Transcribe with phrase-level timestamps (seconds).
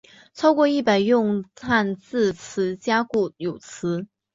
[0.33, 4.07] 超过一百用汉字词加固有词。